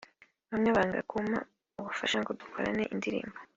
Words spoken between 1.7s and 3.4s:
ubufasha ngo dukorane indirimbo